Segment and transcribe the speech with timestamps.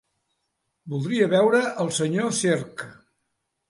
[0.95, 2.89] Voldria veure el senyor Cerc.